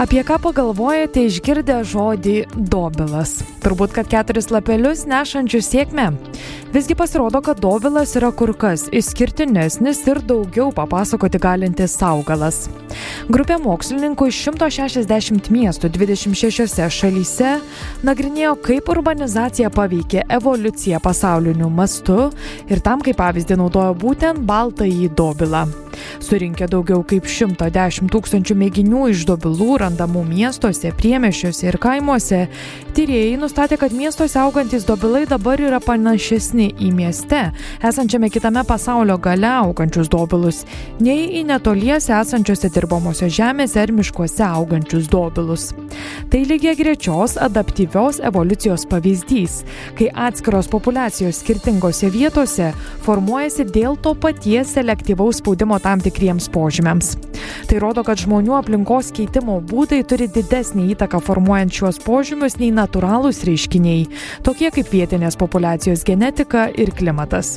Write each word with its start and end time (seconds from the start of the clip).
Apie 0.00 0.22
ką 0.24 0.38
pagalvojate 0.40 1.26
išgirdę 1.28 1.74
žodį 1.84 2.34
dobilas? 2.72 3.34
Turbūt, 3.60 3.92
kad 3.92 4.06
keturis 4.08 4.46
lapelius 4.48 5.02
nešančius 5.04 5.66
sėkmę. 5.68 6.06
Visgi 6.72 6.96
pasirodo, 6.96 7.42
kad 7.44 7.60
dobilas 7.60 8.14
yra 8.16 8.30
kur 8.32 8.54
kas 8.56 8.86
išskirtinesnis 8.96 10.00
ir 10.08 10.22
daugiau 10.24 10.70
papasakoti 10.72 11.42
galintis 11.44 11.98
augalas. 12.00 12.62
Grupė 13.28 13.60
mokslininkų 13.60 14.30
iš 14.32 14.40
160 14.48 15.52
miestų 15.52 15.92
26 15.92 16.80
šalyse 16.96 17.52
nagrinėjo, 18.00 18.56
kaip 18.70 18.88
urbanizacija 18.96 19.68
paveikė 19.68 20.24
evoliuciją 20.40 21.04
pasauliniu 21.04 21.68
mastu 21.68 22.30
ir 22.72 22.80
tam 22.80 23.04
kaip 23.04 23.20
pavyzdį 23.20 23.60
naudojo 23.60 23.92
būtent 24.00 24.48
baltąjį 24.48 25.12
dobilą. 25.12 25.66
Surinkę 26.22 26.68
daugiau 26.70 27.02
kaip 27.06 27.26
110 27.26 28.10
tūkstančių 28.12 28.56
mėginių 28.60 29.06
iš 29.12 29.24
dobilų 29.28 29.80
randamų 29.82 30.22
miestuose, 30.28 30.92
priemešiuose 30.96 31.66
ir 31.66 31.78
kaimuose, 31.82 32.44
tyrėjai 32.96 33.38
nustatė, 33.40 33.78
kad 33.80 33.94
miestuose 33.96 34.38
augantis 34.42 34.86
dobilai 34.88 35.24
dabar 35.30 35.60
yra 35.62 35.80
panašesni 35.82 36.70
į 36.78 36.92
mieste, 36.94 37.42
esančiame 37.86 38.30
kitame 38.32 38.62
pasaulio 38.68 39.18
gale 39.22 39.50
augančius 39.50 40.10
dobilus, 40.12 40.62
nei 41.02 41.26
į 41.40 41.44
netoliese 41.48 42.14
esančiose 42.18 42.70
dirbamosios 42.74 43.34
žemėse 43.34 43.80
ar 43.82 43.94
miškuose 43.96 44.44
augančius 44.46 45.10
dobilus. 45.10 45.70
Tai 46.30 46.44
lygiai 46.46 46.76
grečios 46.78 47.36
adaptyvios 47.40 48.20
evoliucijos 48.22 48.86
pavyzdys, 48.90 49.60
kai 49.98 50.10
atskiros 50.28 50.70
populiacijos 50.70 51.40
skirtingose 51.42 52.10
vietose 52.14 52.70
formuojasi 53.06 53.66
dėl 53.74 53.96
to 54.04 54.14
paties 54.14 54.76
selektyvaus 54.76 55.40
spaudimo 55.40 55.79
tam 55.82 56.00
tikriems 56.02 56.48
požymiams. 56.52 57.14
Tai 57.70 57.78
rodo, 57.82 58.04
kad 58.06 58.20
žmonių 58.20 58.56
aplinkos 58.58 59.10
keitimo 59.16 59.58
būdai 59.64 60.02
turi 60.08 60.28
didesnį 60.30 60.90
įtaką 60.94 61.20
formuojant 61.24 61.74
šiuos 61.74 62.00
požymius 62.04 62.58
nei 62.60 62.70
natūralūs 62.74 63.42
reiškiniai, 63.48 64.08
tokie 64.46 64.70
kaip 64.74 64.90
vietinės 64.92 65.38
populacijos 65.40 66.04
genetika 66.06 66.68
ir 66.70 66.92
klimatas. 66.96 67.56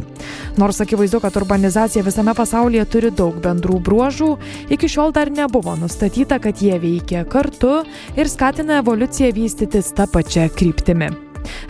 Nors 0.60 0.82
akivaizdu, 0.84 1.22
kad 1.24 1.38
urbanizacija 1.42 2.06
visame 2.06 2.36
pasaulyje 2.38 2.86
turi 2.94 3.12
daug 3.16 3.42
bendrų 3.44 3.82
bruožų, 3.84 4.32
iki 4.74 4.90
šiol 4.92 5.14
dar 5.16 5.32
nebuvo 5.34 5.76
nustatyta, 5.80 6.40
kad 6.44 6.64
jie 6.64 6.80
veikia 6.80 7.26
kartu 7.30 7.82
ir 8.18 8.32
skatina 8.32 8.82
evoliuciją 8.84 9.34
vystytis 9.36 9.94
tą 9.98 10.10
pačią 10.12 10.50
kryptimį. 10.54 11.23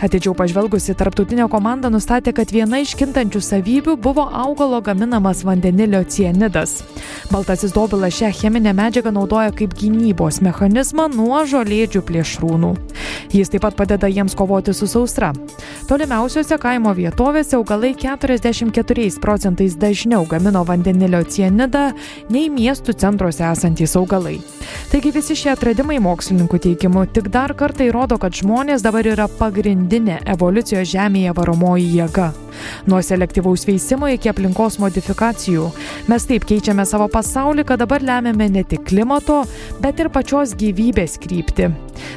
Atidžiau 0.04 0.34
pažvelgusi 0.36 0.94
tarptautinė 0.98 1.46
komanda 1.52 1.90
nustatė, 1.92 2.34
kad 2.36 2.52
viena 2.54 2.80
iš 2.82 2.94
kintančių 3.00 3.42
savybių 3.44 3.96
buvo 4.00 4.26
augalo 4.28 4.80
gaminamas 4.84 5.44
vandenilio 5.46 6.02
cianidas. 6.04 6.80
Baltasis 7.32 7.74
dobilas 7.76 8.16
šią 8.18 8.32
cheminę 8.40 8.74
medžiagą 8.76 9.14
naudoja 9.14 9.54
kaip 9.56 9.76
gynybos 9.78 10.40
mechanizmą 10.44 11.08
nuo 11.14 11.44
žolėdžių 11.48 12.04
plėšrūnų. 12.08 12.74
Jis 13.34 13.50
taip 13.50 13.64
pat 13.66 13.78
padeda 13.78 14.10
jiems 14.10 14.36
kovoti 14.38 14.74
su 14.76 14.86
sausra. 14.90 15.32
Tolimiausiose 15.84 16.56
kaimo 16.56 16.94
vietovėse 16.96 17.58
augalai 17.58 17.90
44 18.00 19.18
procentais 19.20 19.74
dažniau 19.76 20.24
gamino 20.30 20.62
vandenilio 20.64 21.20
cianidą 21.28 21.90
nei 22.32 22.46
miestų 22.48 22.94
centruose 23.02 23.44
esantys 23.44 23.92
augalai. 24.00 24.38
Taigi 24.92 25.12
visi 25.12 25.36
šie 25.36 25.52
atradimai 25.52 25.98
mokslininkų 26.00 26.62
teigimu 26.68 27.04
tik 27.12 27.28
dar 27.34 27.52
kartą 27.52 27.84
įrodo, 27.90 28.16
kad 28.16 28.32
žmonės 28.32 28.86
dabar 28.86 29.04
yra 29.12 29.28
pagrindinė 29.28 30.22
evoliucijos 30.36 30.88
žemėje 30.94 31.36
varomoji 31.36 31.92
jėga. 31.98 32.32
Nuo 32.86 33.00
selektyvaus 33.04 33.66
veisimo 33.68 34.08
iki 34.12 34.30
aplinkos 34.32 34.78
modifikacijų. 34.82 35.68
Mes 36.10 36.28
taip 36.28 36.46
keičiame 36.48 36.86
savo 36.88 37.08
pasaulį, 37.12 37.66
kad 37.68 37.82
dabar 37.82 38.04
lemiame 38.04 38.48
ne 38.52 38.64
tik 38.68 38.84
klimato, 38.88 39.42
bet 39.82 40.00
ir 40.02 40.10
pačios 40.14 40.54
gyvybės 40.58 41.18
kryptį. 41.22 41.70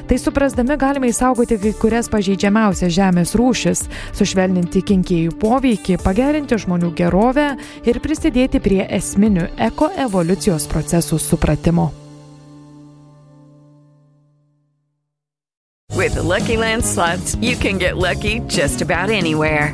Tai 0.08 0.18
suprasdami 0.20 0.78
galime 0.80 1.12
įsaugoti 1.12 1.60
kai 1.62 1.74
kurias 1.78 2.10
pažeidžiamiausias 2.14 2.94
žemės 2.96 3.36
rūšis, 3.38 3.86
sušvelninti 4.18 4.84
kinkėjų 4.88 5.38
poveikį, 5.42 6.00
pagerinti 6.04 6.60
žmonių 6.64 6.94
gerovę 6.98 7.52
ir 7.88 8.02
prisidėti 8.04 8.64
prie 8.64 8.84
esminių 9.00 9.50
ekoevoliucijos 9.70 10.68
procesų 10.72 11.22
supratimo. 11.22 11.92
With 15.98 16.14
the 16.14 16.24
Lucky 16.24 16.58
Land 16.58 16.86
slots, 16.86 17.36
you 17.42 17.56
can 17.58 17.80
get 17.80 17.98
lucky 17.98 18.40
just 18.48 18.82
about 18.82 19.10
anywhere. 19.10 19.74